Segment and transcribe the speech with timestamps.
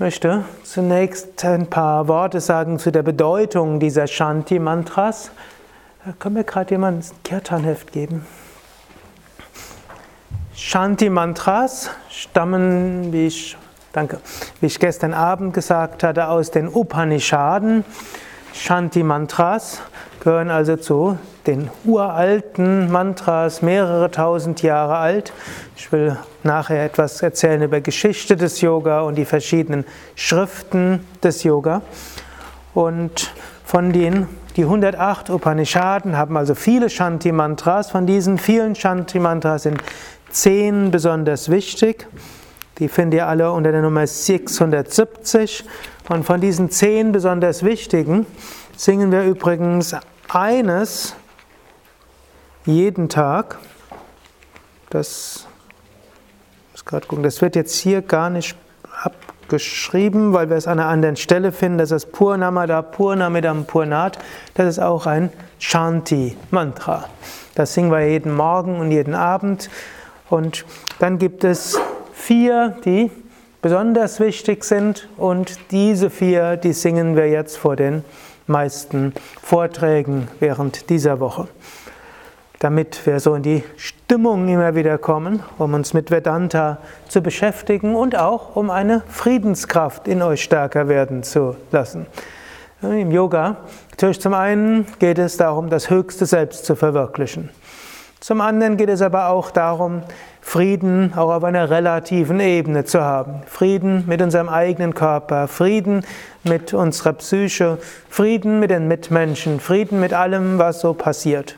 [0.00, 5.30] möchte zunächst ein paar Worte sagen zu der Bedeutung dieser Shanti-Mantras.
[6.18, 8.24] Können wir gerade jemand ein Kirtanheft geben?
[10.54, 13.58] Shanti-Mantras stammen, wie ich,
[13.92, 14.20] danke,
[14.62, 17.84] wie ich gestern Abend gesagt hatte, aus den Upanishaden.
[18.54, 19.82] Shanti-Mantras
[20.20, 25.32] gehören also zu den uralten Mantras, mehrere tausend Jahre alt.
[25.76, 29.84] Ich will nachher etwas erzählen über Geschichte des Yoga und die verschiedenen
[30.14, 31.82] Schriften des Yoga.
[32.74, 33.32] Und
[33.64, 34.26] von den
[34.56, 37.90] die 108 Upanishaden haben also viele Shanti-Mantras.
[37.90, 39.80] Von diesen vielen Shanti-Mantras sind
[40.30, 42.08] zehn besonders wichtig.
[42.78, 45.64] Die findet ihr alle unter der Nummer 670.
[46.08, 48.26] Und von diesen zehn besonders wichtigen
[48.76, 49.94] singen wir übrigens
[50.28, 51.14] eines
[52.66, 53.58] jeden Tag.
[54.90, 55.46] Das,
[56.72, 58.56] muss gerade gucken, das wird jetzt hier gar nicht
[59.02, 61.78] abgeschrieben, weil wir es an einer anderen Stelle finden.
[61.78, 64.18] Das ist Purnamada Purnamidam Purnat.
[64.54, 67.06] Das ist auch ein Shanti-Mantra.
[67.54, 69.70] Das singen wir jeden Morgen und jeden Abend.
[70.28, 70.64] Und
[70.98, 71.78] dann gibt es
[72.12, 73.10] vier, die
[73.62, 75.08] besonders wichtig sind.
[75.16, 78.04] Und diese vier, die singen wir jetzt vor den
[78.46, 81.48] meisten Vorträgen während dieser Woche.
[82.60, 86.76] Damit wir so in die Stimmung immer wieder kommen, um uns mit Vedanta
[87.08, 92.06] zu beschäftigen und auch um eine Friedenskraft in euch stärker werden zu lassen.
[92.82, 93.56] Im Yoga,
[93.90, 97.48] natürlich zum einen geht es darum, das höchste Selbst zu verwirklichen.
[98.20, 100.02] Zum anderen geht es aber auch darum,
[100.42, 103.42] Frieden auch auf einer relativen Ebene zu haben.
[103.46, 106.04] Frieden mit unserem eigenen Körper, Frieden
[106.44, 107.78] mit unserer Psyche,
[108.10, 111.56] Frieden mit den Mitmenschen, Frieden mit allem, was so passiert.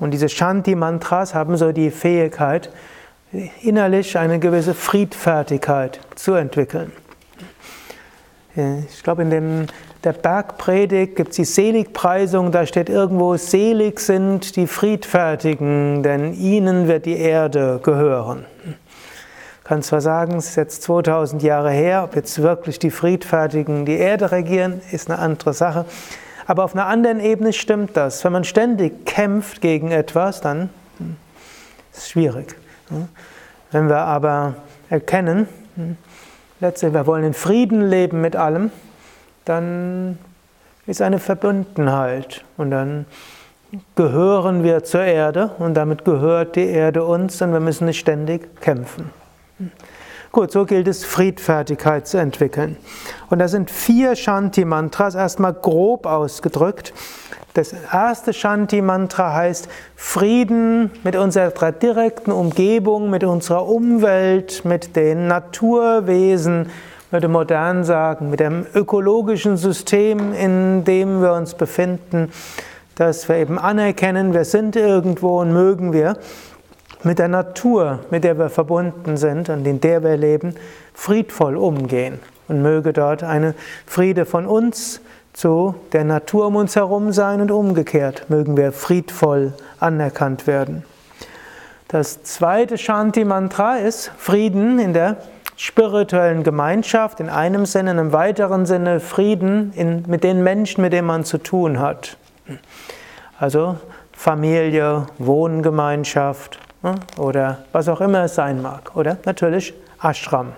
[0.00, 2.70] Und diese Shanti-Mantras haben so die Fähigkeit,
[3.62, 6.90] innerlich eine gewisse Friedfertigkeit zu entwickeln.
[8.56, 9.66] Ich glaube, in dem,
[10.02, 16.88] der Bergpredigt gibt es die Seligpreisung, da steht irgendwo, selig sind die Friedfertigen, denn ihnen
[16.88, 18.44] wird die Erde gehören.
[19.62, 23.98] Kann zwar sagen, es ist jetzt 2000 Jahre her, ob jetzt wirklich die Friedfertigen die
[23.98, 25.84] Erde regieren, ist eine andere Sache.
[26.46, 28.24] Aber auf einer anderen Ebene stimmt das.
[28.24, 31.16] Wenn man ständig kämpft gegen etwas, dann hm,
[31.92, 32.56] ist es schwierig.
[33.70, 34.54] Wenn wir aber
[34.88, 35.96] erkennen, hm,
[36.60, 38.70] letztlich, wir wollen in Frieden leben mit allem,
[39.44, 40.18] dann
[40.86, 43.06] ist eine Verbundenheit und dann
[43.94, 48.60] gehören wir zur Erde und damit gehört die Erde uns und wir müssen nicht ständig
[48.60, 49.10] kämpfen.
[50.32, 52.76] Gut, so gilt es, Friedfertigkeit zu entwickeln.
[53.30, 56.92] Und da sind vier Shanti-Mantras, erstmal grob ausgedrückt.
[57.54, 66.70] Das erste Shanti-Mantra heißt Frieden mit unserer direkten Umgebung, mit unserer Umwelt, mit den Naturwesen,
[67.10, 72.30] würde modern sagen, mit dem ökologischen System, in dem wir uns befinden,
[72.94, 76.18] dass wir eben anerkennen, wir sind irgendwo und mögen wir
[77.02, 80.54] mit der Natur, mit der wir verbunden sind und in der wir leben,
[80.94, 82.20] friedvoll umgehen.
[82.48, 83.54] Und möge dort eine
[83.86, 85.00] Friede von uns
[85.32, 90.84] zu der Natur um uns herum sein und umgekehrt mögen wir friedvoll anerkannt werden.
[91.86, 95.16] Das zweite Shanti-Mantra ist Frieden in der
[95.56, 100.92] spirituellen Gemeinschaft, in einem Sinne, in einem weiteren Sinne Frieden in, mit den Menschen, mit
[100.92, 102.16] denen man zu tun hat.
[103.38, 103.76] Also
[104.12, 106.58] Familie, Wohngemeinschaft
[107.18, 108.96] oder was auch immer es sein mag.
[108.96, 110.52] Oder natürlich Ashram.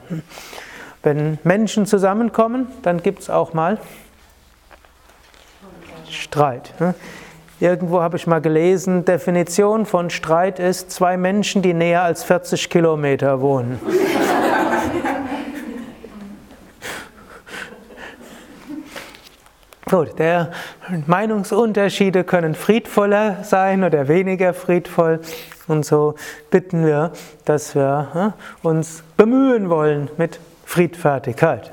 [1.03, 3.78] Wenn Menschen zusammenkommen, dann gibt es auch mal
[6.09, 6.75] Streit.
[6.78, 6.94] Ne?
[7.59, 12.69] Irgendwo habe ich mal gelesen, Definition von Streit ist zwei Menschen, die näher als 40
[12.71, 13.81] Kilometer wohnen.
[19.88, 20.50] Gut, der
[21.06, 25.20] Meinungsunterschiede können friedvoller sein oder weniger friedvoll.
[25.69, 26.14] Und so
[26.50, 27.12] bitten wir,
[27.44, 31.73] dass wir ne, uns bemühen wollen, mit Friedfertigkeit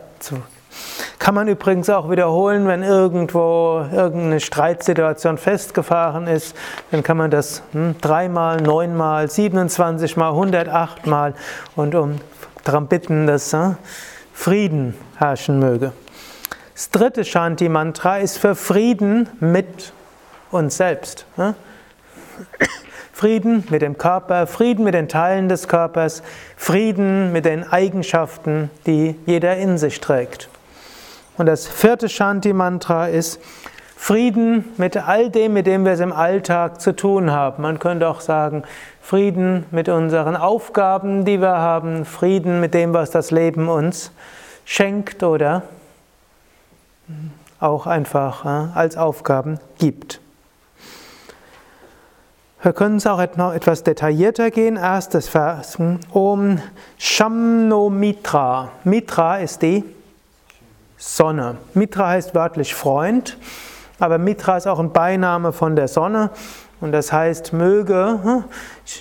[1.19, 6.55] kann man übrigens auch wiederholen, wenn irgendwo irgendeine Streitsituation festgefahren ist,
[6.91, 11.35] dann kann man das hm, dreimal, neunmal, 27 mal, 108 mal
[11.75, 12.15] und um
[12.63, 13.75] darum bitten, dass hm,
[14.33, 15.91] Frieden herrschen möge.
[16.73, 19.91] Das dritte Shanti-Mantra ist für Frieden mit
[20.49, 21.25] uns selbst.
[21.35, 21.53] Hm?
[23.19, 26.23] Frieden mit dem Körper, Frieden mit den Teilen des Körpers,
[26.55, 30.47] Frieden mit den Eigenschaften, die jeder in sich trägt.
[31.37, 33.41] Und das vierte Shanti-Mantra ist
[33.97, 37.61] Frieden mit all dem, mit dem wir es im Alltag zu tun haben.
[37.61, 38.63] Man könnte auch sagen,
[39.01, 44.13] Frieden mit unseren Aufgaben, die wir haben, Frieden mit dem, was das Leben uns
[44.63, 45.63] schenkt oder
[47.59, 48.45] auch einfach
[48.75, 50.21] als Aufgaben gibt.
[52.61, 54.75] Wir können es auch noch etwas detaillierter gehen.
[54.75, 55.77] Erstes Vers.
[56.11, 56.59] Om
[56.97, 58.71] Shamno Mitra.
[58.83, 59.85] Mitra ist die
[60.97, 61.55] Sonne.
[61.73, 63.37] Mitra heißt wörtlich Freund,
[63.97, 66.31] aber Mitra ist auch ein Beiname von der Sonne.
[66.81, 68.43] Und das heißt, möge, hm,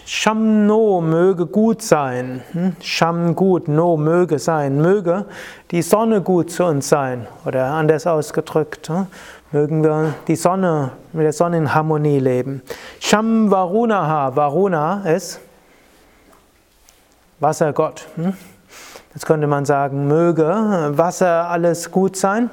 [0.05, 2.43] Sham no, möge gut sein.
[2.53, 4.81] Hm, Sham gut, no, möge sein.
[4.81, 5.27] Möge
[5.73, 7.27] die Sonne gut zu uns sein.
[7.45, 9.07] Oder anders ausgedrückt, hm,
[9.51, 12.63] mögen wir die Sonne, mit der Sonne in Harmonie leben.
[13.01, 15.41] Sham Varunaha, Varuna ist
[17.41, 18.07] Wassergott.
[19.15, 20.45] Jetzt könnte man sagen, möge
[20.91, 22.51] Wasser alles gut sein.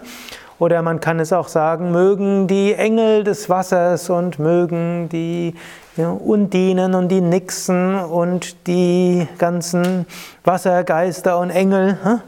[0.58, 5.54] Oder man kann es auch sagen, mögen die Engel des Wassers und mögen die
[5.98, 10.06] Undinen und die Nixen und die ganzen
[10.46, 12.22] Wassergeister und Engel, hm,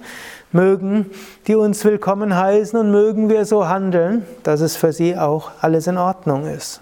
[0.52, 1.12] mögen
[1.48, 5.88] die uns willkommen heißen und mögen wir so handeln, dass es für sie auch alles
[5.88, 6.82] in Ordnung ist.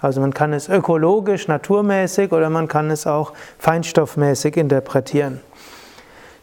[0.00, 5.40] Also man kann es ökologisch, naturmäßig oder man kann es auch feinstoffmäßig interpretieren.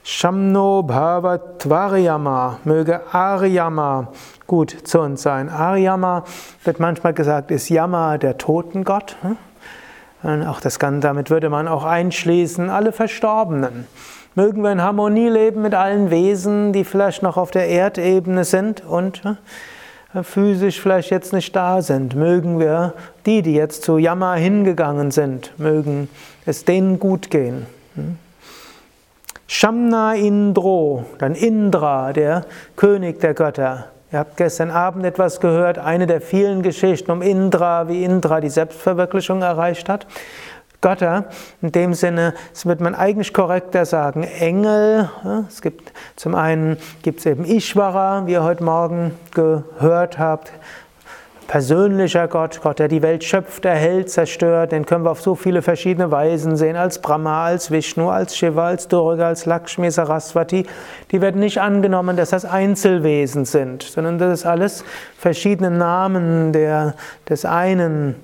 [0.03, 4.09] Shamno Bhavatvaryama, möge Aryama
[4.47, 5.47] gut zu uns sein.
[5.47, 6.25] Aryama
[6.65, 9.15] wird manchmal gesagt, ist Yama der Totengott.
[9.21, 10.47] Hm?
[10.47, 13.87] Auch das kann, damit würde man auch einschließen alle Verstorbenen.
[14.35, 18.83] Mögen wir in Harmonie leben mit allen Wesen, die vielleicht noch auf der Erdebene sind
[18.83, 22.15] und hm, physisch vielleicht jetzt nicht da sind.
[22.15, 22.93] Mögen wir
[23.27, 26.09] die, die jetzt zu Yama hingegangen sind, mögen
[26.47, 27.67] es denen gut gehen.
[27.93, 28.17] Hm?
[29.45, 32.45] Shamna Indro, dann Indra, der
[32.75, 33.85] König der Götter.
[34.11, 38.49] Ihr habt gestern Abend etwas gehört, eine der vielen Geschichten um Indra, wie Indra die
[38.49, 40.07] Selbstverwirklichung erreicht hat.
[40.83, 41.25] Götter,
[41.61, 42.35] in dem Sinne
[42.65, 45.09] wird man eigentlich korrekter sagen, Engel.
[45.47, 50.51] Es gibt zum einen gibt es eben Ishvara, wie ihr heute Morgen gehört habt,
[51.47, 55.61] persönlicher Gott, Gott, der die Welt schöpft, erhält, zerstört, den können wir auf so viele
[55.61, 60.65] verschiedene Weisen sehen, als Brahma, als Vishnu, als Shiva, als Durga, als Lakshmi, Saraswati.
[61.11, 64.83] Die werden nicht angenommen, dass das Einzelwesen sind, sondern das ist alles
[65.17, 66.95] verschiedene Namen der,
[67.29, 68.15] des einen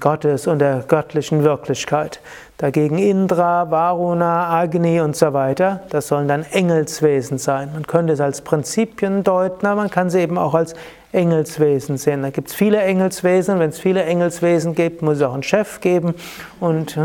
[0.00, 2.20] Gottes und der göttlichen Wirklichkeit.
[2.58, 7.70] Dagegen Indra, Varuna, Agni und so weiter, das sollen dann Engelswesen sein.
[7.72, 10.74] Man könnte es als Prinzipien deuten, aber man kann sie eben auch als
[11.12, 12.22] Engelswesen sehen.
[12.22, 13.58] Da gibt es viele Engelswesen.
[13.58, 16.14] Wenn es viele Engelswesen gibt, muss es auch einen Chef geben.
[16.58, 16.98] Und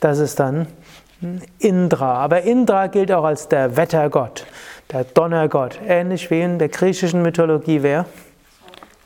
[0.00, 0.66] das ist dann
[1.58, 2.14] Indra.
[2.14, 4.46] Aber Indra gilt auch als der Wettergott,
[4.92, 5.80] der Donnergott.
[5.86, 8.06] Ähnlich wie in der griechischen Mythologie wer?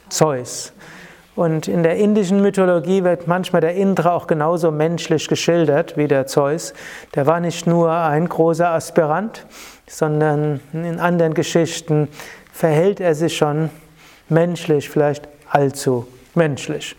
[0.09, 0.73] Zeus.
[1.37, 6.27] Und in der indischen Mythologie wird manchmal der Indra auch genauso menschlich geschildert wie der
[6.27, 6.73] Zeus.
[7.15, 9.47] Der war nicht nur ein großer Aspirant,
[9.87, 12.09] sondern in anderen Geschichten
[12.53, 13.69] verhält er sich schon
[14.31, 16.97] menschlich, vielleicht allzu menschlich.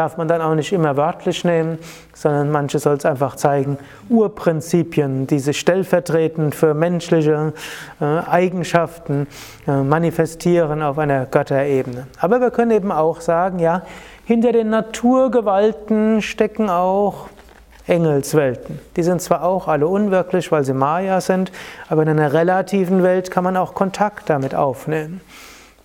[0.00, 1.78] Darf man dann auch nicht immer wörtlich nehmen,
[2.14, 3.76] sondern manche soll es einfach zeigen,
[4.08, 7.52] Urprinzipien, die sich stellvertretend für menschliche
[8.00, 9.26] äh, Eigenschaften
[9.68, 12.06] äh, manifestieren auf einer Götterebene.
[12.18, 13.82] Aber wir können eben auch sagen, ja,
[14.24, 17.28] hinter den Naturgewalten stecken auch
[17.86, 18.78] Engelswelten.
[18.96, 21.52] Die sind zwar auch alle unwirklich, weil sie Maya sind,
[21.90, 25.20] aber in einer relativen Welt kann man auch Kontakt damit aufnehmen.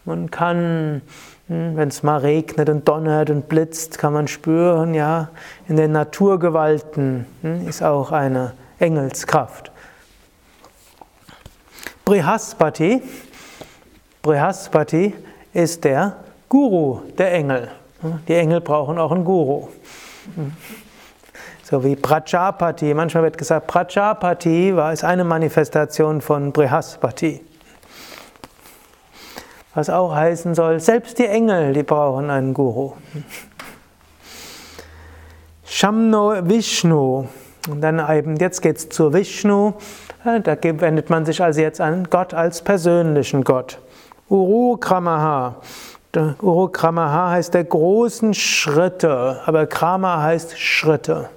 [0.05, 1.01] Man kann,
[1.47, 5.29] wenn es mal regnet und donnert und blitzt, kann man spüren, ja,
[5.67, 9.71] in den Naturgewalten hm, ist auch eine Engelskraft.
[12.03, 13.01] Brihaspati,
[14.21, 15.13] Brihaspati
[15.53, 16.17] ist der
[16.49, 17.69] Guru der Engel.
[18.27, 19.67] Die Engel brauchen auch einen Guru.
[21.63, 22.93] So wie Prajapati.
[22.93, 27.41] Manchmal wird gesagt, Prajapati war, ist eine Manifestation von Brihaspati.
[29.75, 32.93] Was auch heißen soll, selbst die Engel, die brauchen einen Guru.
[35.65, 37.27] Shamno Vishnu.
[37.69, 39.73] Und dann eben, jetzt geht es zu Vishnu.
[40.23, 43.79] Da wendet man sich also jetzt an Gott als persönlichen Gott.
[44.29, 45.55] Uru Kramaha.
[46.41, 51.29] Uru Kramaha heißt der großen Schritte, aber Krama heißt Schritte.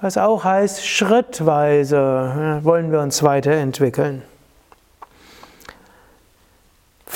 [0.00, 4.22] Was auch heißt, schrittweise wollen wir uns weiterentwickeln.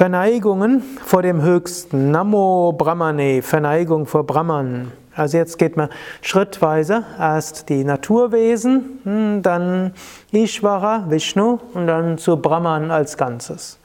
[0.01, 2.11] Verneigungen vor dem Höchsten.
[2.11, 4.91] Namo Brahmane, Verneigung vor Brahman.
[5.15, 5.91] Also jetzt geht man
[6.23, 9.93] schrittweise erst die Naturwesen, hm, dann
[10.33, 13.79] Ishvara, Vishnu und dann zu Brahman als Ganzes.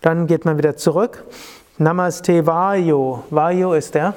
[0.00, 1.22] Dann geht man wieder zurück.
[1.78, 3.20] Namaste Vayu.
[3.30, 4.14] Vayu ist der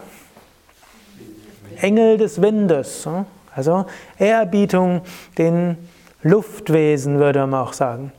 [1.81, 3.05] Engel des Windes.
[3.05, 3.25] Hm?
[3.55, 3.85] Also
[4.17, 5.01] Ehrerbietung
[5.37, 5.77] den
[6.23, 8.11] Luftwesen, würde man auch sagen.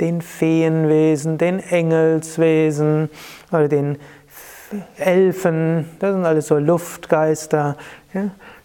[0.00, 3.10] Den Feenwesen, den Engelswesen
[3.50, 3.98] oder den
[4.98, 7.76] Elfen, das sind alles so Luftgeister,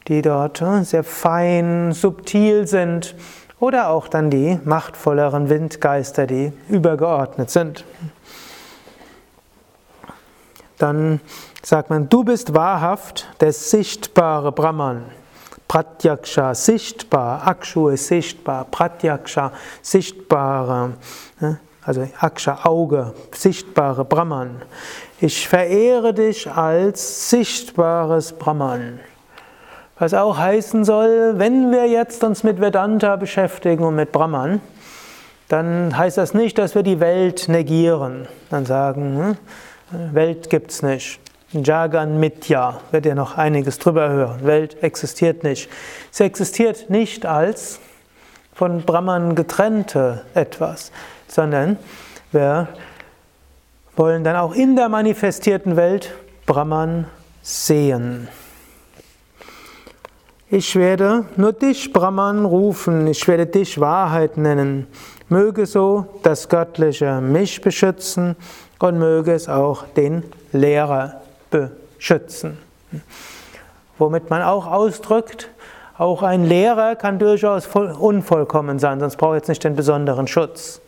[0.07, 3.15] die dort sehr fein, subtil sind.
[3.59, 7.85] Oder auch dann die machtvolleren Windgeister, die übergeordnet sind.
[10.79, 11.21] Dann
[11.61, 15.03] sagt man, du bist wahrhaft der sichtbare Brahman.
[15.71, 20.95] Pratyaksha, sichtbar, Akshu ist sichtbar, Pratyaksha, sichtbare,
[21.81, 24.63] also Aksha, Auge, sichtbare Brahman.
[25.21, 28.99] Ich verehre dich als sichtbares Brahman.
[29.97, 34.59] Was auch heißen soll, wenn wir jetzt uns mit Vedanta beschäftigen und mit Brahman,
[35.47, 38.27] dann heißt das nicht, dass wir die Welt negieren.
[38.49, 39.37] Dann sagen,
[39.91, 41.21] hm, Welt gibt's nicht.
[41.53, 44.45] Jagan Mitya, wird ihr noch einiges drüber hören.
[44.45, 45.69] Welt existiert nicht.
[46.09, 47.79] Sie existiert nicht als
[48.53, 50.91] von Brahman getrennte etwas,
[51.27, 51.77] sondern
[52.31, 52.69] wir
[53.97, 56.13] wollen dann auch in der manifestierten Welt
[56.45, 57.05] Brahman
[57.41, 58.29] sehen.
[60.49, 64.87] Ich werde nur dich, Brahman, rufen, ich werde dich Wahrheit nennen.
[65.27, 68.35] Möge so das Göttliche mich beschützen
[68.79, 71.20] und möge es auch den Lehrer
[71.51, 72.57] beschützen.
[73.97, 75.49] Womit man auch ausdrückt,
[75.97, 80.81] auch ein Lehrer kann durchaus unvollkommen sein, sonst braucht er jetzt nicht den besonderen Schutz.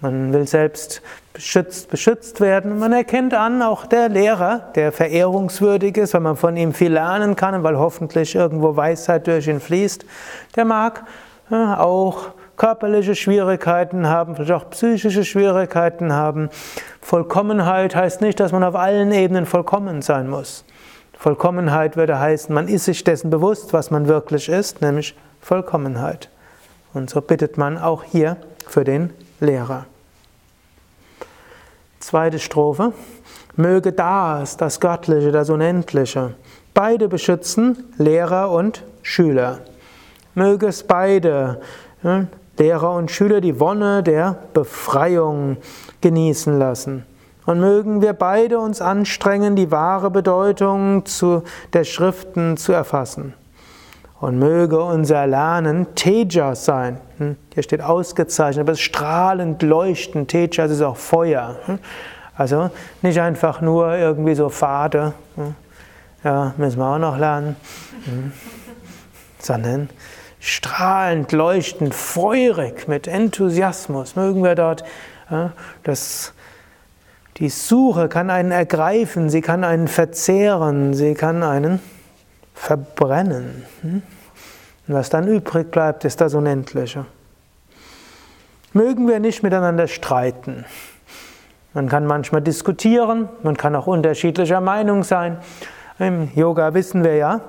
[0.00, 1.02] Man will selbst
[1.32, 2.78] beschützt, beschützt werden.
[2.78, 7.36] Man erkennt an, auch der Lehrer, der verehrungswürdig ist, weil man von ihm viel lernen
[7.36, 10.04] kann und weil hoffentlich irgendwo Weisheit durch ihn fließt,
[10.56, 11.04] der mag
[11.50, 16.50] äh, auch körperliche Schwierigkeiten haben, vielleicht auch psychische Schwierigkeiten haben.
[17.04, 20.64] Vollkommenheit heißt nicht, dass man auf allen Ebenen vollkommen sein muss.
[21.12, 26.30] Vollkommenheit würde heißen, man ist sich dessen bewusst, was man wirklich ist, nämlich Vollkommenheit.
[26.94, 29.84] Und so bittet man auch hier für den Lehrer.
[32.00, 32.94] Zweite Strophe.
[33.54, 36.32] Möge das, das Göttliche, das Unendliche,
[36.72, 39.58] beide beschützen, Lehrer und Schüler.
[40.34, 41.60] Möge es beide,
[42.56, 45.58] Lehrer und Schüler, die Wonne der Befreiung
[46.04, 47.06] genießen lassen.
[47.46, 51.42] Und mögen wir beide uns anstrengen, die wahre Bedeutung zu,
[51.72, 53.32] der Schriften zu erfassen.
[54.20, 56.98] Und möge unser Lernen Tejas sein.
[57.16, 57.36] Hm?
[57.54, 60.30] Hier steht ausgezeichnet, aber es ist strahlend leuchtend.
[60.30, 61.56] Tejas ist auch Feuer.
[61.64, 61.78] Hm?
[62.36, 62.70] Also
[63.00, 65.14] nicht einfach nur irgendwie so fade.
[65.36, 65.54] Hm?
[66.22, 67.56] Ja, müssen wir auch noch lernen.
[69.38, 69.88] Sondern
[70.38, 74.16] strahlend, leuchtend, feurig, mit Enthusiasmus.
[74.16, 74.84] Mögen wir dort
[75.82, 76.32] das
[77.38, 81.80] die Suche kann einen ergreifen, sie kann einen verzehren, sie kann einen
[82.54, 83.64] verbrennen.
[83.82, 84.02] Hm?
[84.86, 87.06] Und was dann übrig bleibt, ist das Unendliche.
[88.72, 90.64] Mögen wir nicht miteinander streiten.
[91.72, 95.38] Man kann manchmal diskutieren, man kann auch unterschiedlicher Meinung sein.
[95.98, 97.40] Im Yoga wissen wir ja,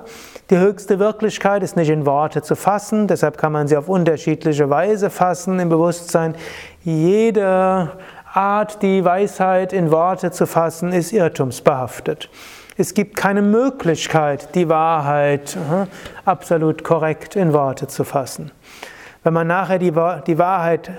[0.50, 4.70] die höchste Wirklichkeit ist nicht in Worte zu fassen, deshalb kann man sie auf unterschiedliche
[4.70, 6.36] Weise fassen im Bewusstsein.
[6.84, 7.90] Jede
[8.32, 12.28] Art, die Weisheit in Worte zu fassen, ist irrtumsbehaftet.
[12.78, 15.86] Es gibt keine Möglichkeit, die Wahrheit uh,
[16.24, 18.52] absolut korrekt in Worte zu fassen.
[19.24, 20.90] Wenn man nachher die Wahrheit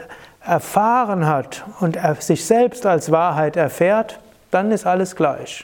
[0.44, 4.20] erfahren hat und sich selbst als Wahrheit erfährt,
[4.52, 5.64] dann ist alles gleich.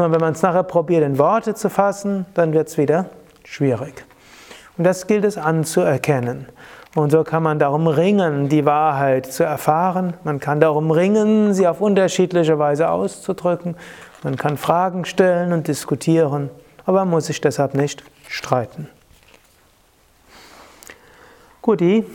[0.00, 3.10] Nur wenn man es nachher probiert, in Worte zu fassen, dann wird es wieder
[3.44, 4.06] schwierig.
[4.78, 6.46] Und das gilt es anzuerkennen.
[6.94, 10.14] Und so kann man darum ringen, die Wahrheit zu erfahren.
[10.24, 13.76] Man kann darum ringen, sie auf unterschiedliche Weise auszudrücken.
[14.22, 16.48] Man kann Fragen stellen und diskutieren,
[16.86, 18.88] aber man muss sich deshalb nicht streiten.
[21.60, 22.06] Gut, die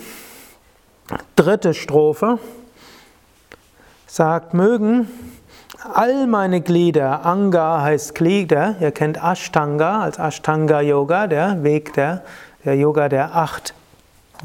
[1.35, 2.39] dritte Strophe
[4.07, 5.07] sagt, mögen
[5.93, 12.23] all meine Glieder, Anga heißt Glieder, ihr kennt Ashtanga als Ashtanga Yoga, der Weg der,
[12.63, 13.73] der Yoga der acht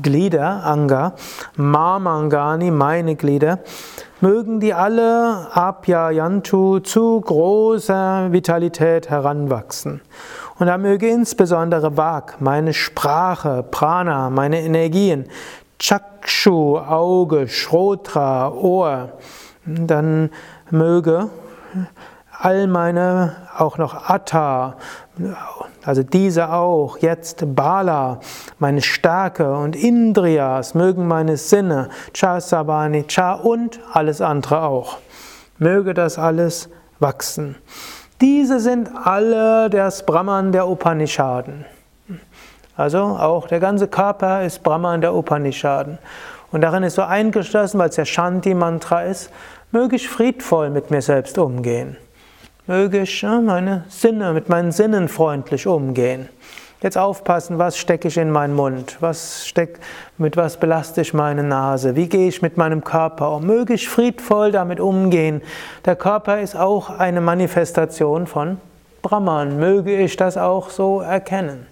[0.02, 1.14] Glieder, Anga,
[1.56, 3.59] Mamangani, meine Glieder,
[4.20, 10.00] mögen die alle Abhyayantu zu großer Vitalität heranwachsen.
[10.59, 15.26] Und da möge insbesondere Vak, meine Sprache, Prana, meine Energien,
[15.78, 19.12] Chakshu, Auge, Shrotra, Ohr,
[19.64, 20.31] dann
[20.71, 21.31] möge
[22.40, 24.76] all meine, auch noch Atta,
[25.85, 28.21] also diese auch, jetzt Bala,
[28.59, 34.99] meine Stärke und Indriyas, mögen meine Sinne, Cha Sabani, Cha und alles andere auch.
[35.59, 37.57] Möge das alles wachsen.
[38.21, 41.67] Diese sind alle das Brahman der Upanishaden.
[42.76, 45.99] Also auch der ganze Körper ist Brahman der Upanishaden.
[46.52, 49.30] Und darin ist so eingeschlossen, weil es ja Shanti-Mantra ist,
[49.71, 51.97] möge ich friedvoll mit mir selbst umgehen.
[52.66, 56.28] Möge ich meine Sinne, mit meinen Sinnen freundlich umgehen.
[56.83, 58.97] Jetzt aufpassen, was stecke ich in meinen Mund?
[59.00, 59.80] Was steck,
[60.16, 61.95] mit was belaste ich meine Nase?
[61.95, 63.45] Wie gehe ich mit meinem Körper um?
[63.45, 65.42] Möge ich friedvoll damit umgehen?
[65.85, 68.59] Der Körper ist auch eine Manifestation von
[69.02, 69.59] Brahman.
[69.59, 71.66] Möge ich das auch so erkennen?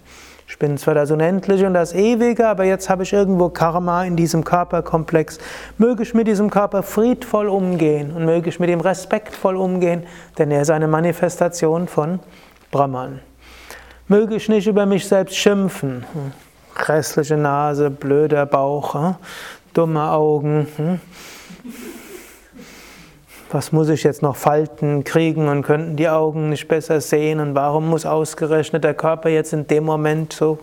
[0.51, 4.17] Ich bin zwar das Unendliche und das Ewige, aber jetzt habe ich irgendwo Karma in
[4.17, 5.39] diesem Körperkomplex.
[5.77, 10.05] Möge ich mit diesem Körper friedvoll umgehen und möge ich mit ihm respektvoll umgehen,
[10.39, 12.21] denn er ist eine Manifestation von
[12.71, 13.21] Brahman.
[14.09, 16.07] Möge ich nicht über mich selbst schimpfen.
[16.75, 19.17] Grässliche Nase, blöder Bauch, hm?
[19.75, 20.67] dumme Augen.
[23.51, 27.55] Was muss ich jetzt noch Falten kriegen und könnten die Augen nicht besser sehen und
[27.55, 30.59] warum muss ausgerechnet der Körper jetzt in dem Moment so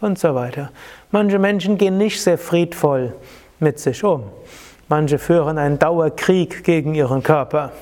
[0.00, 0.70] und so weiter.
[1.10, 3.14] Manche Menschen gehen nicht sehr friedvoll
[3.58, 4.24] mit sich um.
[4.88, 7.72] Manche führen einen Dauerkrieg gegen ihren Körper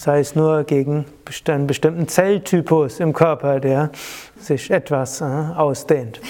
[0.00, 1.04] sei es nur gegen
[1.46, 3.90] einen bestimmten Zelltypus im Körper, der
[4.38, 6.22] sich etwas äh, ausdehnt.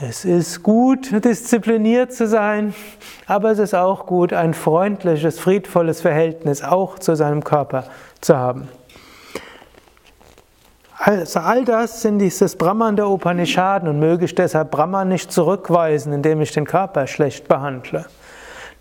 [0.00, 2.72] Es ist gut, diszipliniert zu sein,
[3.26, 7.82] aber es ist auch gut, ein freundliches, friedvolles Verhältnis auch zu seinem Körper
[8.20, 8.68] zu haben.
[10.98, 16.12] Also all das sind dieses Brahman der Upanishaden und möge ich deshalb Brahman nicht zurückweisen,
[16.12, 18.06] indem ich den Körper schlecht behandle.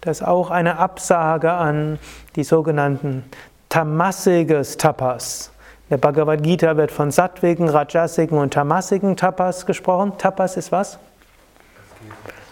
[0.01, 1.97] Das ist auch eine Absage an
[2.36, 3.24] die sogenannten
[3.69, 5.51] tamasiges Tapas.
[5.89, 10.17] Der Bhagavad Gita wird von sattwigen, rajasigen und tamasigen Tapas gesprochen.
[10.17, 11.00] Tapas ist was?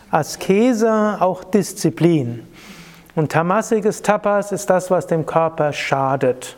[0.10, 2.48] Askese, auch Disziplin.
[3.14, 6.56] Und tamasiges Tapas ist das, was dem Körper schadet.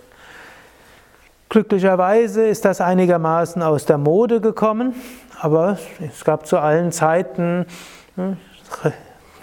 [1.50, 4.94] Glücklicherweise ist das einigermaßen aus der Mode gekommen,
[5.40, 7.66] aber es gab zu allen Zeiten
[8.16, 8.38] hm,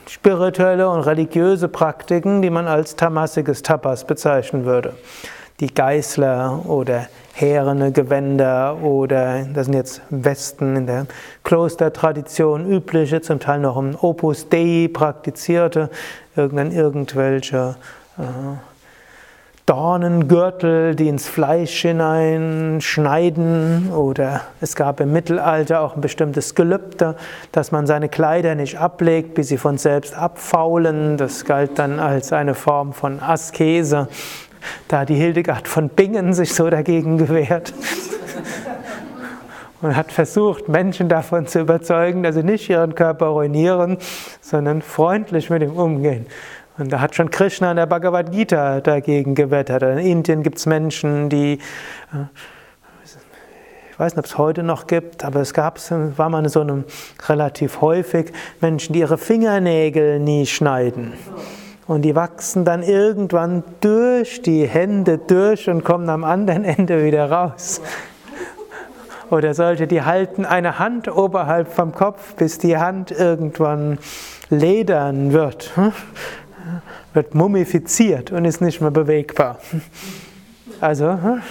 [0.08, 4.94] spirituelle und religiöse Praktiken, die man als tamasiges Tapas bezeichnen würde.
[5.60, 11.06] Die Geißler oder härene Gewänder oder, das sind jetzt Westen in der
[11.42, 15.90] Klostertradition übliche, zum Teil noch im Opus Dei praktizierte,
[16.36, 17.76] irgendein irgendwelcher
[18.18, 18.22] äh,
[19.66, 27.16] Dornengürtel, die ins Fleisch hineinschneiden oder es gab im Mittelalter auch ein bestimmtes Gelübde,
[27.50, 31.16] dass man seine Kleider nicht ablegt, bis sie von selbst abfaulen.
[31.16, 34.08] Das galt dann als eine Form von Askese.
[34.88, 37.72] Da die Hildegard von Bingen sich so dagegen gewehrt
[39.84, 43.98] und hat versucht, Menschen davon zu überzeugen, dass sie nicht ihren Körper ruinieren,
[44.40, 46.26] sondern freundlich mit ihm umgehen.
[46.78, 49.82] Und da hat schon Krishna in der Bhagavad Gita dagegen gewettert.
[49.82, 52.24] In Indien gibt es Menschen, die, äh,
[53.90, 56.84] ich weiß nicht, ob es heute noch gibt, aber es gab, war mal so einem
[57.28, 61.12] relativ häufig, Menschen, die ihre Fingernägel nie schneiden.
[61.86, 67.30] Und die wachsen dann irgendwann durch die Hände durch und kommen am anderen Ende wieder
[67.30, 67.80] raus.
[69.30, 73.98] Oder solche, die halten eine Hand oberhalb vom Kopf, bis die Hand irgendwann
[74.50, 75.72] ledern wird
[77.14, 79.58] wird mumifiziert und ist nicht mehr bewegbar.
[80.80, 81.42] Also, hm?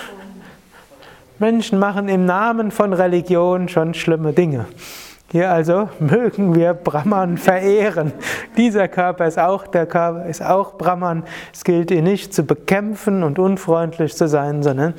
[1.40, 4.66] Menschen machen im Namen von Religion schon schlimme Dinge.
[5.34, 8.14] Hier also mögen wir Brahman verehren.
[8.56, 11.24] Dieser Körper ist auch der Körper, ist auch Brahman.
[11.52, 14.94] Es gilt ihn nicht zu bekämpfen und unfreundlich zu sein, sondern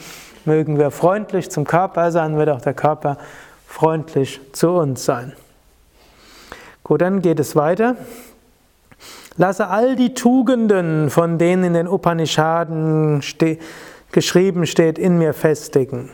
[0.44, 3.16] mögen wir freundlich zum Körper sein, wird auch der Körper
[3.68, 5.34] freundlich zu uns sein.
[6.82, 7.94] Gut, dann geht es weiter.
[9.36, 13.58] Lasse all die Tugenden, von denen in den Upanishaden ste
[14.10, 16.10] geschrieben steht, in mir festigen.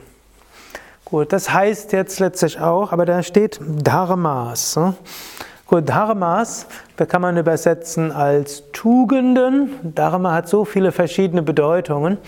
[1.10, 4.76] Gut, das heißt jetzt letztlich auch, aber da steht Dharmas.
[4.76, 4.94] Ne?
[5.66, 9.70] Gut, Dharmas, da kann man übersetzen als Tugenden.
[9.82, 12.18] Dharma hat so viele verschiedene Bedeutungen.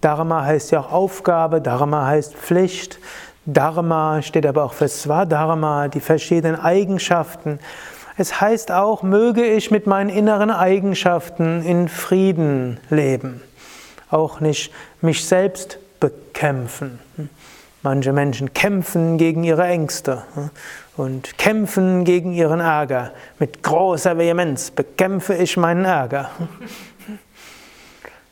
[0.00, 2.98] Dharma heißt ja auch Aufgabe, Dharma heißt Pflicht.
[3.46, 7.60] Dharma steht aber auch für Swadharma, die verschiedenen Eigenschaften.
[8.16, 13.42] Es heißt auch, möge ich mit meinen inneren Eigenschaften in Frieden leben.
[14.10, 16.98] Auch nicht mich selbst bekämpfen.
[17.84, 20.22] Manche Menschen kämpfen gegen ihre Ängste
[20.96, 23.10] und kämpfen gegen ihren Ärger.
[23.40, 26.30] Mit großer Vehemenz bekämpfe ich meinen Ärger.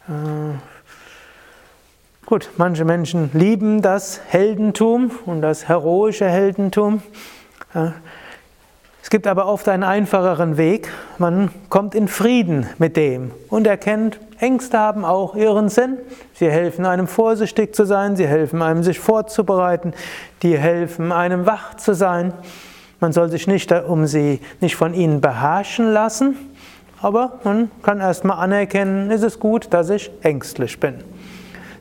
[0.08, 0.56] Äh,
[2.26, 7.00] gut, manche Menschen lieben das Heldentum und das heroische Heldentum.
[9.02, 10.88] Es gibt aber oft einen einfacheren Weg.
[11.18, 15.98] Man kommt in Frieden mit dem und erkennt, Ängste haben auch ihren Sinn.
[16.34, 19.92] Sie helfen einem vorsichtig zu sein, sie helfen einem sich vorzubereiten,
[20.42, 22.32] die helfen einem wach zu sein.
[23.00, 26.36] Man soll sich nicht um sie, nicht von ihnen beherrschen lassen,
[27.02, 31.04] aber man kann erstmal anerkennen, ist es gut, dass ich ängstlich bin.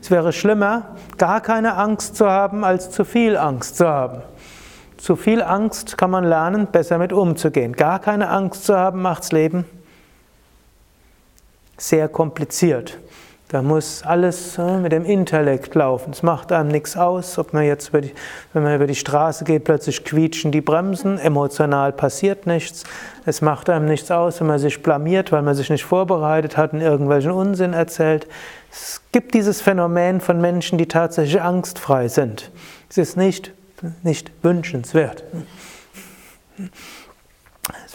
[0.02, 4.22] Es wäre schlimmer, gar keine Angst zu haben, als zu viel Angst zu haben.
[4.96, 7.72] Zu viel Angst kann man lernen, besser mit umzugehen.
[7.72, 9.64] Gar keine Angst zu haben, macht das Leben
[11.80, 12.98] sehr kompliziert.
[13.48, 16.12] Da muss alles äh, mit dem Intellekt laufen.
[16.12, 18.12] Es macht einem nichts aus, ob man jetzt, die,
[18.52, 21.18] wenn man über die Straße geht, plötzlich quietschen die Bremsen.
[21.18, 22.84] Emotional passiert nichts.
[23.26, 26.74] Es macht einem nichts aus, wenn man sich blamiert, weil man sich nicht vorbereitet hat
[26.74, 28.28] und irgendwelchen Unsinn erzählt.
[28.70, 32.52] Es gibt dieses Phänomen von Menschen, die tatsächlich angstfrei sind.
[32.88, 33.50] Es ist nicht,
[34.04, 35.24] nicht wünschenswert.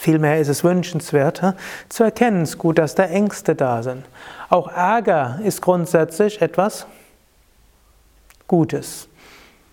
[0.05, 1.41] Vielmehr ist es wünschenswert
[1.89, 4.05] zu erkennen, es ist gut, dass da Ängste da sind.
[4.51, 6.85] Auch Ärger ist grundsätzlich etwas
[8.45, 9.07] Gutes.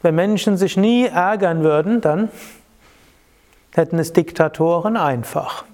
[0.00, 2.30] Wenn Menschen sich nie ärgern würden, dann
[3.74, 5.66] hätten es Diktatoren einfach.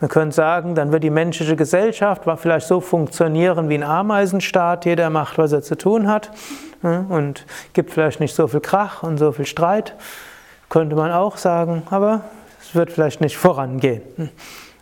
[0.00, 5.08] Man könnte sagen, dann wird die menschliche Gesellschaft vielleicht so funktionieren wie ein Ameisenstaat, jeder
[5.08, 6.32] macht, was er zu tun hat
[6.82, 9.94] und gibt vielleicht nicht so viel Krach und so viel Streit,
[10.68, 12.22] könnte man auch sagen, aber
[12.68, 14.02] es wird vielleicht nicht vorangehen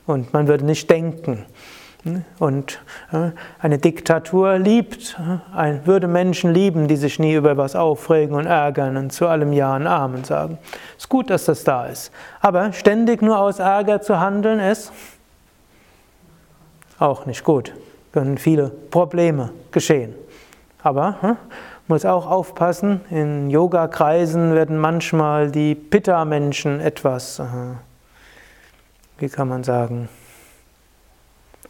[0.07, 1.45] und man würde nicht denken.
[2.39, 2.81] Und
[3.59, 5.19] eine Diktatur liebt,
[5.85, 9.75] würde Menschen lieben, die sich nie über was aufregen und ärgern und zu allem Ja
[9.75, 10.59] und Amen sagen.
[10.97, 12.13] Es ist gut, dass das da ist.
[12.41, 14.93] Aber ständig nur aus Ärger zu handeln ist
[16.99, 17.73] auch nicht gut.
[18.13, 20.15] Können viele Probleme geschehen.
[20.83, 21.37] Aber hm,
[21.87, 27.45] muss auch aufpassen, in Yoga-Kreisen werden manchmal die Pitta-Menschen etwas, äh,
[29.19, 30.09] wie kann man sagen,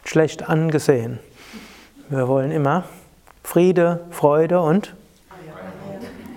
[0.05, 1.19] schlecht angesehen.
[2.09, 2.83] Wir wollen immer
[3.43, 4.95] Friede, Freude und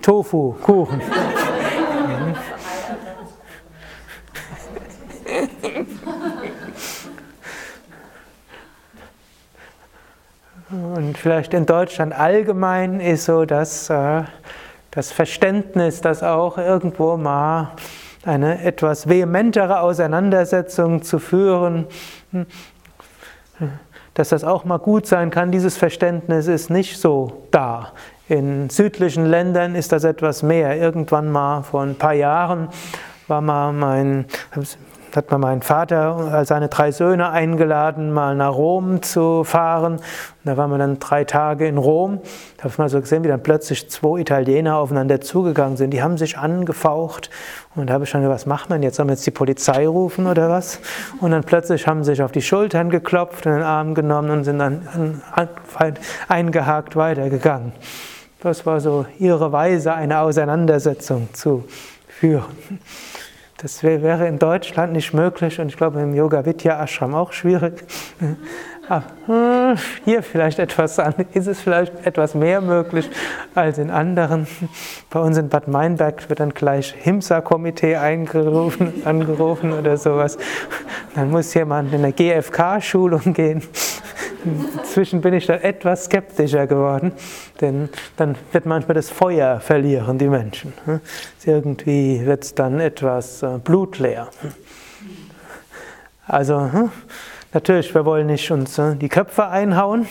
[0.01, 1.01] Tofu, Kuchen.
[10.71, 14.23] Und vielleicht in Deutschland allgemein ist so, dass äh,
[14.91, 17.71] das Verständnis, dass auch irgendwo mal
[18.23, 21.87] eine etwas vehementere Auseinandersetzung zu führen,
[22.31, 22.45] hm,
[24.13, 27.93] dass das auch mal gut sein kann, dieses Verständnis ist nicht so da.
[28.27, 30.77] In südlichen Ländern ist das etwas mehr.
[30.77, 32.67] Irgendwann mal vor ein paar Jahren
[33.27, 34.25] war mal mein,
[35.15, 39.93] hat man meinen Vater, seine drei Söhne eingeladen, mal nach Rom zu fahren.
[39.93, 40.01] Und
[40.43, 42.19] da waren wir dann drei Tage in Rom.
[42.57, 45.91] Da habe ich mal so gesehen, wie dann plötzlich zwei Italiener aufeinander zugegangen sind.
[45.91, 47.29] Die haben sich angefaucht.
[47.75, 48.97] Und da habe ich schon gedacht, was macht man jetzt?
[48.97, 50.79] Sollen wir jetzt die Polizei rufen oder was?
[51.21, 54.43] Und dann plötzlich haben sie sich auf die Schultern geklopft und den Arm genommen und
[54.43, 55.21] sind dann
[56.27, 57.73] eingehakt weitergegangen.
[58.41, 61.65] Das war so ihre Weise, eine Auseinandersetzung zu
[62.07, 62.45] führen.
[63.61, 67.83] Das wäre in Deutschland nicht möglich und ich glaube im Yoga Vidya Ashram auch schwierig.
[68.89, 70.99] Hm, hier vielleicht etwas
[71.33, 73.07] ist es vielleicht etwas mehr möglich
[73.53, 74.47] als in anderen.
[75.11, 80.39] Bei uns in Bad Meinberg wird dann gleich Himsa-Komitee eingerufen, angerufen oder sowas.
[81.13, 83.61] Dann muss jemand in eine GFK-Schulung gehen.
[84.43, 87.11] Inzwischen bin ich da etwas skeptischer geworden,
[87.61, 90.73] denn dann wird manchmal das Feuer verlieren, die Menschen.
[91.45, 94.29] Irgendwie wird es dann etwas äh, blutleer.
[96.25, 96.91] Also, hm,
[97.53, 100.07] natürlich, wir wollen nicht uns äh, die Köpfe einhauen,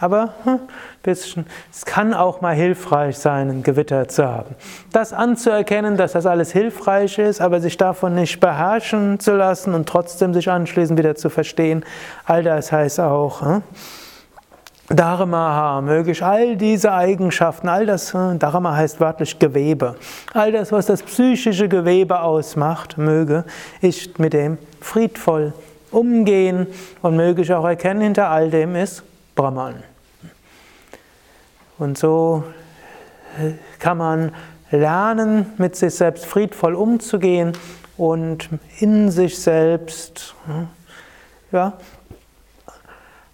[0.00, 0.60] aber hm,
[1.02, 4.54] bisschen, es kann auch mal hilfreich sein, ein Gewitter zu haben.
[4.92, 9.88] Das anzuerkennen, dass das alles hilfreich ist, aber sich davon nicht beherrschen zu lassen und
[9.88, 11.84] trotzdem sich anschließend wieder zu verstehen,
[12.24, 13.62] all das heißt auch, hm,
[14.88, 19.96] Dharma möge ich all diese Eigenschaften, all das, hm, Dharma heißt wörtlich Gewebe,
[20.34, 23.44] all das, was das psychische Gewebe ausmacht, möge
[23.80, 25.54] ich mit dem friedvoll
[25.94, 26.66] umgehen
[27.02, 29.02] und möge ich auch erkennen, hinter all dem ist
[29.34, 29.82] Brahman.
[31.78, 32.44] Und so
[33.38, 34.32] äh, kann man
[34.70, 37.52] lernen, mit sich selbst friedvoll umzugehen
[37.96, 40.34] und in sich selbst
[41.52, 41.74] ja,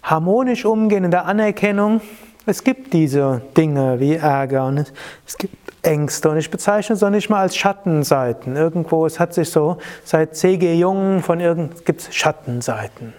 [0.03, 2.01] harmonisch umgehen in der Anerkennung.
[2.45, 4.91] Es gibt diese Dinge wie Ärger und
[5.27, 8.55] es gibt Ängste und ich bezeichne es auch nicht mal als Schattenseiten.
[8.55, 10.75] Irgendwo, es hat sich so, seit C.G.
[10.75, 13.13] Jung von irgend, gibt es Schattenseiten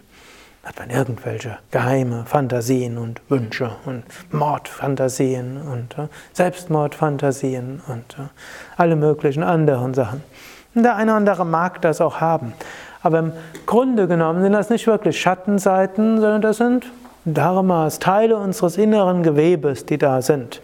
[0.65, 8.29] hat man irgendwelche geheime Fantasien und Wünsche und Mordfantasien und äh, Selbstmordfantasien und äh,
[8.77, 10.23] alle möglichen anderen Sachen.
[10.75, 12.53] Und der eine oder andere mag das auch haben.
[13.03, 13.33] Aber im
[13.67, 16.87] Grunde genommen sind das nicht wirklich Schattenseiten, sondern das sind
[17.25, 20.63] Dharmas, Teile unseres inneren Gewebes, die da sind.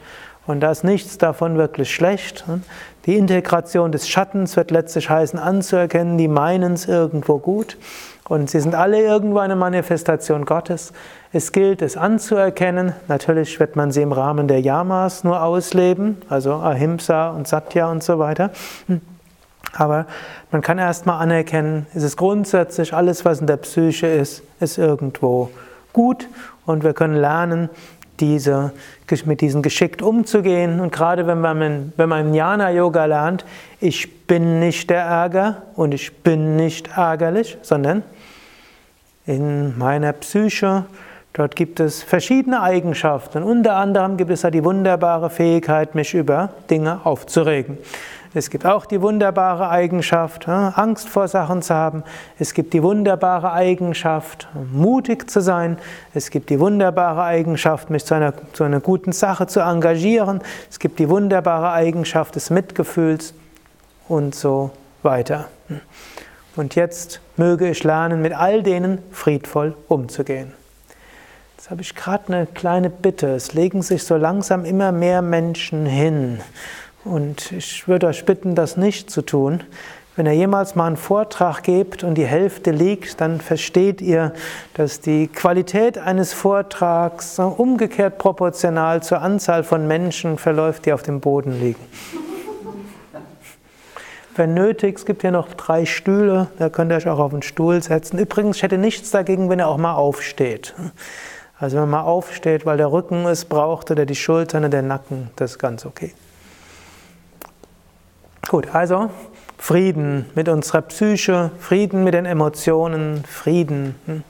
[0.48, 2.42] Und da ist nichts davon wirklich schlecht.
[3.04, 7.76] Die Integration des Schattens wird letztlich heißen, anzuerkennen, die meinen es irgendwo gut.
[8.26, 10.94] Und sie sind alle irgendwo eine Manifestation Gottes.
[11.34, 12.94] Es gilt, es anzuerkennen.
[13.08, 18.02] Natürlich wird man sie im Rahmen der Yamas nur ausleben, also Ahimsa und Satya und
[18.02, 18.50] so weiter.
[19.74, 20.06] Aber
[20.50, 25.50] man kann erstmal anerkennen, es ist grundsätzlich alles, was in der Psyche ist, ist irgendwo
[25.92, 26.26] gut
[26.64, 27.68] und wir können lernen,
[28.20, 28.72] diese,
[29.24, 30.80] mit diesen geschickt umzugehen.
[30.80, 33.44] Und gerade wenn man, wenn man im Jnana-Yoga lernt,
[33.80, 38.02] ich bin nicht der Ärger und ich bin nicht ärgerlich, sondern
[39.26, 40.86] in meiner Psyche,
[41.32, 43.42] dort gibt es verschiedene Eigenschaften.
[43.42, 47.78] Unter anderem gibt es da die wunderbare Fähigkeit, mich über Dinge aufzuregen.
[48.34, 52.04] Es gibt auch die wunderbare Eigenschaft, Angst vor Sachen zu haben.
[52.38, 55.78] Es gibt die wunderbare Eigenschaft, mutig zu sein.
[56.12, 60.42] Es gibt die wunderbare Eigenschaft, mich zu einer, zu einer guten Sache zu engagieren.
[60.70, 63.32] Es gibt die wunderbare Eigenschaft des Mitgefühls
[64.08, 65.48] und so weiter.
[66.54, 70.52] Und jetzt möge ich lernen, mit all denen friedvoll umzugehen.
[71.56, 73.28] Jetzt habe ich gerade eine kleine Bitte.
[73.28, 76.40] Es legen sich so langsam immer mehr Menschen hin.
[77.08, 79.64] Und ich würde euch bitten, das nicht zu tun.
[80.14, 84.32] Wenn ihr jemals mal einen Vortrag gebt und die Hälfte liegt, dann versteht ihr,
[84.74, 91.20] dass die Qualität eines Vortrags umgekehrt proportional zur Anzahl von Menschen verläuft, die auf dem
[91.20, 91.80] Boden liegen.
[94.34, 97.42] Wenn nötig, es gibt hier noch drei Stühle, da könnt ihr euch auch auf den
[97.42, 98.18] Stuhl setzen.
[98.18, 100.74] Übrigens, ich hätte nichts dagegen, wenn ihr auch mal aufsteht.
[101.58, 104.82] Also wenn man mal aufsteht, weil der Rücken es braucht oder die Schultern oder der
[104.82, 106.12] Nacken, das ist ganz okay.
[108.48, 109.10] Gut, also
[109.58, 113.94] Frieden mit unserer Psyche, Frieden mit den Emotionen, Frieden.
[114.06, 114.22] Hm,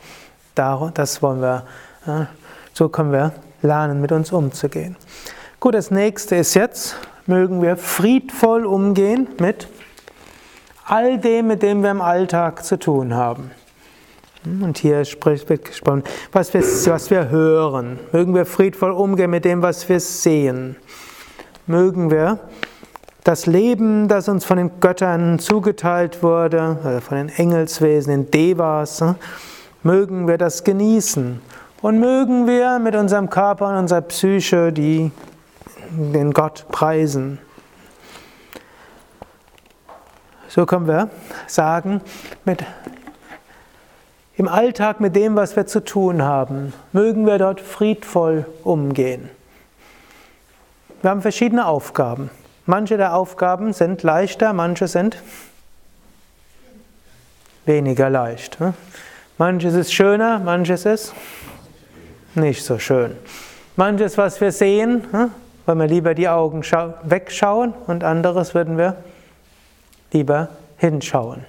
[0.57, 1.63] das wollen wir,
[2.73, 4.97] so können wir lernen, mit uns umzugehen.
[5.61, 9.69] Gut, das nächste ist jetzt, mögen wir friedvoll umgehen mit
[10.85, 13.53] all dem, mit dem wir im Alltag zu tun haben.
[14.43, 16.03] Hm, und hier wird gesprochen,
[16.33, 18.01] was wir, was wir hören.
[18.11, 20.75] Mögen wir friedvoll umgehen mit dem, was wir sehen.
[21.69, 22.41] Mögen wir
[23.25, 29.01] das Leben, das uns von den Göttern zugeteilt wurde, äh, von den Engelswesen, den Devas,
[29.01, 29.15] äh,
[29.83, 31.41] mögen wir das genießen
[31.83, 35.11] und mögen wir mit unserem Körper und unserer Psyche die,
[35.91, 37.39] den Gott preisen.
[40.49, 41.11] So können wir
[41.47, 42.01] sagen,
[42.45, 42.65] mit,
[44.37, 49.29] im Alltag mit dem, was wir zu tun haben, mögen wir dort friedvoll umgehen.
[51.03, 52.31] Wir haben verschiedene Aufgaben.
[52.71, 55.17] Manche der Aufgaben sind leichter, manche sind
[57.65, 58.61] weniger leicht.
[58.61, 58.75] Ne?
[59.39, 61.15] Manches ist schöner, manches ist
[62.35, 63.17] nicht so schön.
[63.77, 65.31] Manches, was wir sehen, ne,
[65.65, 66.61] wollen wir lieber die Augen
[67.05, 68.97] wegschauen und anderes würden wir
[70.13, 71.47] lieber hinschauen.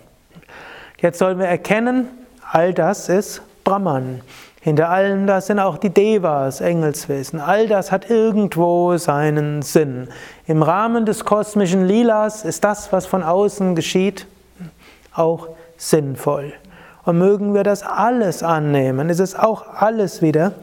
[1.02, 2.08] Jetzt sollen wir erkennen,
[2.50, 4.22] all das ist Brahman.
[4.62, 7.40] Hinter allem das sind auch die Devas, Engelswesen.
[7.40, 10.10] All das hat irgendwo seinen Sinn.
[10.48, 14.28] Im Rahmen des kosmischen Lilas ist das, was von außen geschieht,
[15.14, 16.54] auch sinnvoll.
[17.06, 20.54] Und mögen wir das alles annehmen, ist es auch alles wieder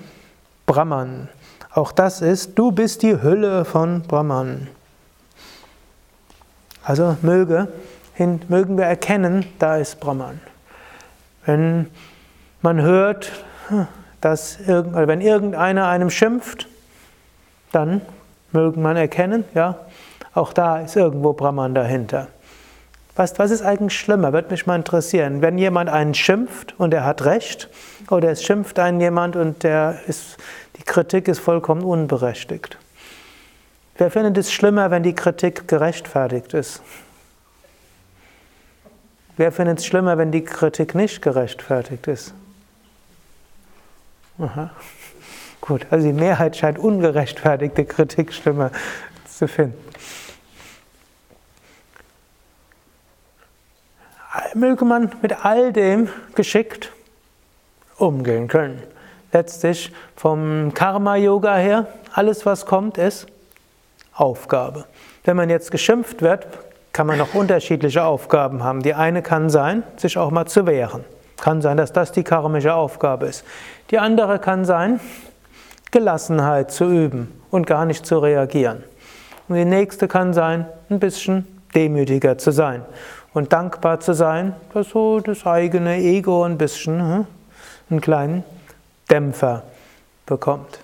[0.67, 1.29] Brahman.
[1.73, 4.69] Auch das ist, du bist die Hülle von Brahman.
[6.83, 7.69] Also möge,
[8.49, 10.41] mögen wir erkennen, da ist Brahman.
[11.47, 11.91] Wenn
[12.61, 13.33] man hört,
[14.21, 16.69] dass wenn irgendeiner einem schimpft,
[17.73, 18.01] dann
[18.53, 19.79] mögen man erkennen, ja,
[20.35, 22.29] auch da ist irgendwo Brahman dahinter.
[23.17, 24.35] Was, was ist eigentlich schlimmer?
[24.35, 25.41] Würde mich mal interessieren.
[25.41, 27.71] Wenn jemand einen schimpft und er hat recht,
[28.11, 30.37] oder es schimpft einen jemand und der ist,
[30.77, 32.77] die Kritik ist vollkommen unberechtigt.
[33.97, 36.83] Wer findet es schlimmer, wenn die Kritik gerechtfertigt ist?
[39.39, 42.35] Wer findet es schlimmer, wenn die Kritik nicht gerechtfertigt ist?
[44.39, 44.71] Aha.
[45.61, 48.71] Gut, also die Mehrheit scheint ungerechtfertigte Kritik schlimmer
[49.27, 49.83] zu finden.
[54.55, 56.93] Möge man mit all dem geschickt
[57.97, 58.83] umgehen können.
[59.33, 63.27] Letztlich vom Karma-Yoga her, alles was kommt, ist
[64.15, 64.85] Aufgabe.
[65.25, 66.47] Wenn man jetzt geschimpft wird,
[66.93, 68.83] kann man noch unterschiedliche Aufgaben haben.
[68.83, 71.05] Die eine kann sein, sich auch mal zu wehren.
[71.39, 73.45] Kann sein, dass das die karmische Aufgabe ist.
[73.91, 75.01] Die andere kann sein,
[75.93, 78.83] Gelassenheit zu üben und gar nicht zu reagieren.
[79.49, 82.83] Und die nächste kann sein, ein bisschen demütiger zu sein
[83.33, 87.27] und dankbar zu sein, dass so das eigene Ego ein bisschen hm,
[87.91, 88.45] einen kleinen
[89.11, 89.63] Dämpfer
[90.25, 90.81] bekommt.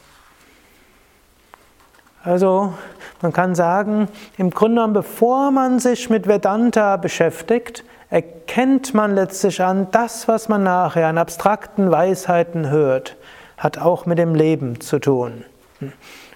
[2.22, 2.74] Also
[3.22, 9.62] Man kann sagen, im Grunde genommen, bevor man sich mit Vedanta beschäftigt, erkennt man letztlich
[9.62, 13.16] an, das, was man nachher an abstrakten Weisheiten hört,
[13.56, 15.44] hat auch mit dem Leben zu tun.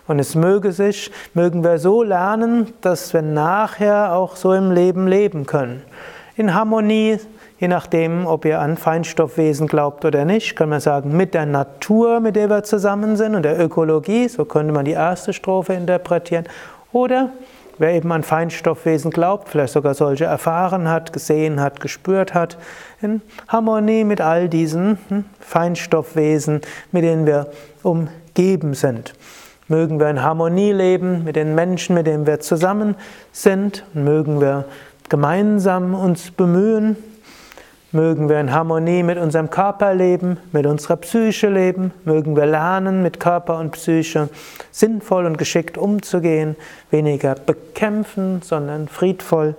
[0.07, 5.09] Und es möge sich, mögen wir so lernen, dass wir nachher auch so im Leben
[5.09, 5.83] leben können.
[6.37, 7.19] In Harmonie,
[7.59, 12.21] je nachdem, ob ihr an Feinstoffwesen glaubt oder nicht, kann man sagen, mit der Natur,
[12.21, 16.47] mit der wir zusammen sind und der Ökologie, so könnte man die erste Strophe interpretieren,
[16.97, 17.29] oder
[17.77, 22.57] wer eben an Feinstoffwesen glaubt, vielleicht sogar solche erfahren hat, gesehen hat, gespürt hat,
[23.03, 27.49] in Harmonie mit all diesen hm, Feinstoffwesen, mit denen wir
[27.83, 29.13] umgeben sind.
[29.69, 32.95] Mögen wir in Harmonie leben mit den Menschen, mit denen wir zusammen
[33.31, 33.85] sind.
[33.93, 34.65] Mögen wir
[35.11, 36.97] gemeinsam uns bemühen.
[37.97, 41.95] Mögen wir in Harmonie mit unserem Körper leben, mit unserer Psyche leben.
[42.05, 44.29] Mögen wir lernen, mit Körper und Psyche
[44.71, 46.57] sinnvoll und geschickt umzugehen.
[46.91, 49.57] Weniger bekämpfen, sondern friedvoll.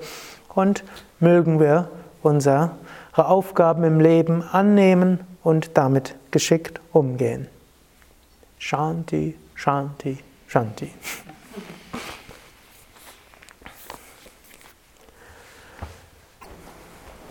[0.53, 0.83] Und
[1.19, 1.89] mögen wir
[2.21, 2.73] unsere
[3.15, 7.47] Aufgaben im Leben annehmen und damit geschickt umgehen.
[8.59, 9.35] Shanti.
[9.55, 10.91] Shanti, Shanti.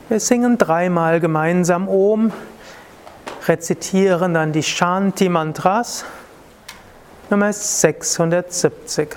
[0.09, 2.31] Wir singen dreimal gemeinsam Om,
[3.49, 6.05] rezitieren dann die Shanti-Mantras,
[7.29, 9.17] Nummer 670.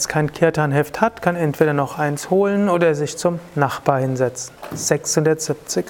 [0.00, 4.54] jetzt kein Kirtanheft hat, kann entweder noch eins holen oder sich zum Nachbar hinsetzen.
[4.72, 5.84] 670.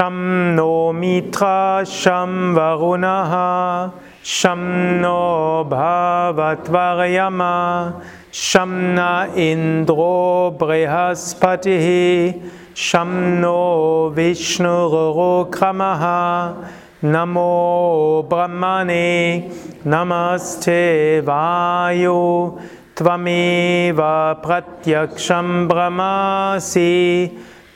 [0.00, 12.40] Sham no mitra sham varunaha sham no bhavatvaryama sham na indro brihaspatihi
[12.72, 16.56] sham no vishnurokramaha
[17.02, 19.50] namo brahmane
[19.84, 22.58] namaste vayu
[22.96, 27.30] tvameva pratyaksham brahmasi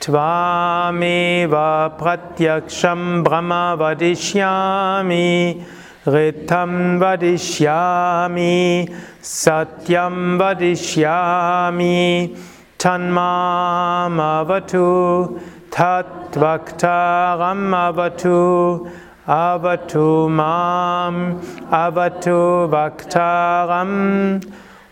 [0.04, 5.64] Tvameva pratyaksham brahma vadishyami
[6.04, 12.36] ritam vadishyami satyam vadishyami
[12.76, 15.40] tanmam avatu
[15.70, 18.84] tatvaktaram avatu
[19.26, 21.40] avatu mam
[21.72, 24.36] avatu vaktaram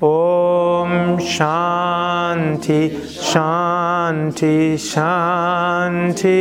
[0.00, 6.38] Om Shanti Shanti Shanti.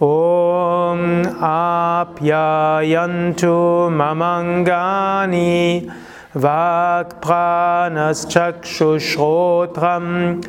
[0.00, 3.54] Om Apyayantu
[3.94, 5.86] Mamangani
[6.34, 10.42] Vakpranas Chakshushrotram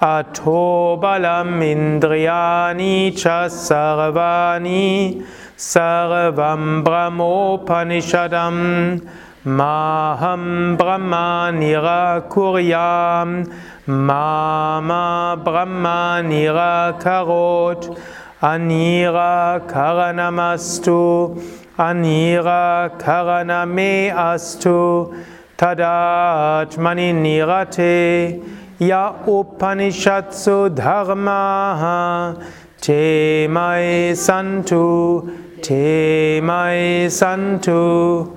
[0.00, 5.24] Atobalam Indriyani Chasarvani
[5.56, 9.00] Sarvam Brahmopanishadam
[9.44, 13.46] Maham Brahma Nirakuryam
[13.86, 17.96] Mama Brahma Nirakarot.
[18.42, 21.40] Anira Karanamastu
[21.78, 25.14] Anira Karaname Astu.
[25.56, 28.42] Tadatmani Nirate.
[28.80, 32.44] Ya Upanishatsu Dharma
[32.80, 35.30] Te Mai Santu.
[35.62, 38.36] Te Mai Santu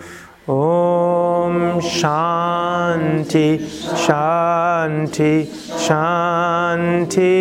[0.51, 3.55] Om Shanti
[4.03, 5.47] Shanti
[5.79, 7.31] Shanti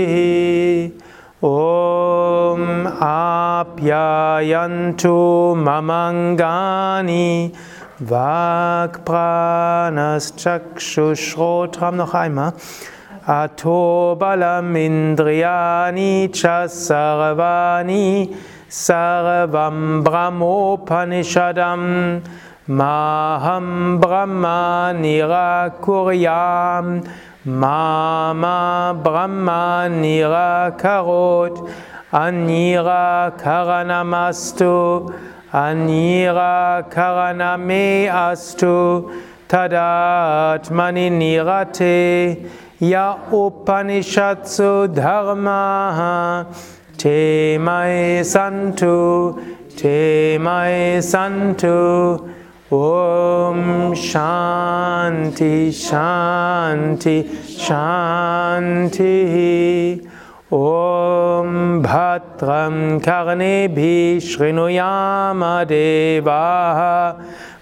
[1.43, 2.87] Om
[3.67, 5.19] Apyayantu
[5.57, 7.51] Mamangani
[8.01, 11.97] Vagpranas Chakshushrotram.
[11.97, 12.53] Noch einmal.
[13.27, 18.37] Ato balamindriyani chasarvani
[18.69, 22.23] sarvam brahmopanishadam
[22.71, 27.05] maham brahma nirakuryam.
[27.45, 31.68] Mama brahma nirakarot.
[32.12, 35.12] Anira karanamastu
[35.53, 39.11] anira karaname astu.
[39.49, 42.49] Tadatmani nirate.
[42.79, 46.47] Ya Upanishatsu Dharma.
[46.97, 49.41] Te Mai Santu.
[49.77, 52.30] Te Mai Santu
[52.73, 57.25] Om Shanti Shanti
[57.59, 59.11] Shanti.
[60.53, 67.16] Om Bhatram Karnebhi Shrinuyama Devaha.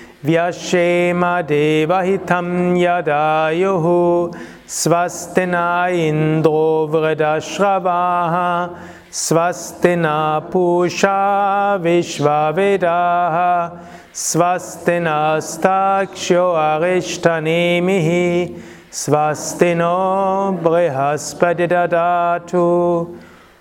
[0.23, 4.31] Vyashema Devahitam Yadayuhu
[4.67, 8.69] Swastina Indro Vredashravaha
[9.09, 13.79] Swastina Pusha Vishvavedaha
[14.13, 18.61] Swastina Stakshyo Arishtanemihi
[18.91, 23.07] Swastino Brihaspadidadatu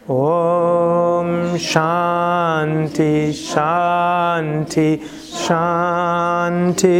[0.08, 5.00] Om Shanti Shanti
[5.47, 6.93] Shanti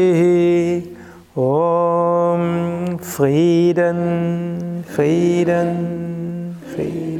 [1.37, 7.20] Om Frieden Frieden Frieden